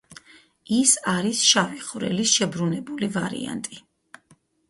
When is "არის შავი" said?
1.11-1.83